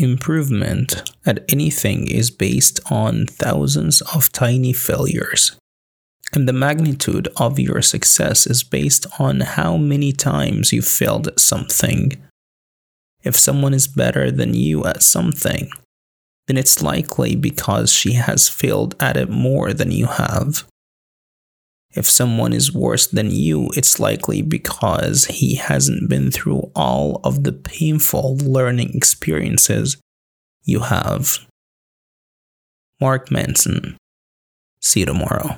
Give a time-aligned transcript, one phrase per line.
[0.00, 5.58] Improvement at anything is based on thousands of tiny failures.
[6.32, 11.40] And the magnitude of your success is based on how many times you failed at
[11.40, 12.12] something.
[13.24, 15.68] If someone is better than you at something,
[16.46, 20.64] then it's likely because she has failed at it more than you have.
[21.98, 27.42] If someone is worse than you, it's likely because he hasn't been through all of
[27.42, 29.96] the painful learning experiences
[30.62, 31.40] you have.
[33.00, 33.96] Mark Manson.
[34.80, 35.56] See you tomorrow.